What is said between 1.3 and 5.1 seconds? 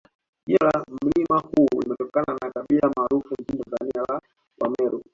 huu limetokana na kabila maarufu nchini Tanzania la Wameru